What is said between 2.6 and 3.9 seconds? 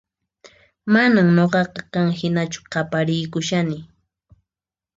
qapariykushani